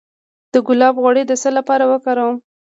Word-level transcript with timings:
د 0.53 0.55
ګلاب 0.67 0.95
غوړي 1.03 1.23
د 1.27 1.31
څه 1.41 1.49
لپاره 1.57 1.83
وکاروم؟ 1.91 2.37